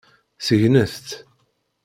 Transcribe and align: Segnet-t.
Segnet-t. 0.39 1.09